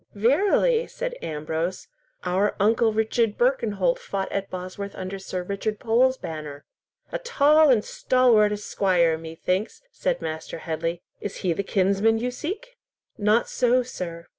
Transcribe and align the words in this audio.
"Verily," 0.15 0.87
said 0.87 1.13
Ambrose, 1.21 1.87
"our 2.23 2.55
uncle 2.59 2.91
Richard 2.91 3.37
Birkenholt 3.37 3.99
fought 3.99 4.31
at 4.31 4.49
Bosworth 4.49 4.95
under 4.95 5.19
Sir 5.19 5.43
Richard 5.43 5.77
Pole's 5.79 6.17
banner." 6.17 6.65
"A 7.11 7.19
tall 7.19 7.69
and 7.69 7.85
stalwart 7.85 8.51
esquire, 8.51 9.15
methinks," 9.15 9.83
said 9.91 10.19
Master 10.19 10.57
Headley. 10.57 11.03
"Is 11.19 11.35
he 11.45 11.53
the 11.53 11.61
kinsman 11.61 12.17
you 12.17 12.31
seek?" 12.31 12.79
"Not 13.19 13.47
so, 13.47 13.83
sir. 13.83 14.25